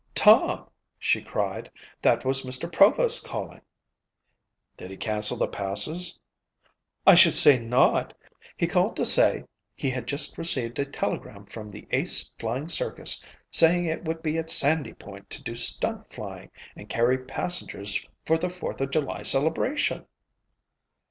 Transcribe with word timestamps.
"Tom," 0.15 0.67
she 0.97 1.21
cried, 1.21 1.69
"that 2.01 2.25
was 2.25 2.41
Mr. 2.41 2.73
Provost 2.73 3.23
calling." 3.23 3.61
"Did 4.75 4.89
he 4.89 4.97
cancel 4.97 5.37
the 5.37 5.47
passes?" 5.47 6.19
"I 7.05 7.13
should 7.13 7.35
say 7.35 7.59
not. 7.59 8.15
He 8.57 8.65
called 8.65 8.95
to 8.95 9.05
say 9.05 9.43
he 9.75 9.91
had 9.91 10.07
just 10.07 10.39
received 10.39 10.79
a 10.79 10.85
telegram 10.85 11.45
from 11.45 11.69
the 11.69 11.87
Ace 11.91 12.31
Flying 12.39 12.67
Circus 12.67 13.23
saying 13.51 13.85
it 13.85 14.05
would 14.05 14.23
be 14.23 14.39
at 14.39 14.49
Sandy 14.49 14.93
Point 14.95 15.29
to 15.29 15.43
do 15.43 15.53
stunt 15.53 16.11
flying 16.11 16.49
and 16.75 16.89
carry 16.89 17.19
passengers 17.19 18.03
for 18.25 18.39
the 18.39 18.49
Fourth 18.49 18.81
of 18.81 18.89
July 18.89 19.21
celebration." 19.21 20.07